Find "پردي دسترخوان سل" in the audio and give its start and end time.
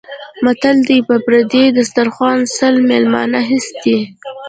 1.25-2.75